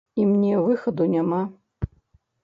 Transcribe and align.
І 0.21 0.23
мне 0.29 0.53
выхаду 0.69 1.07
няма. 1.15 1.41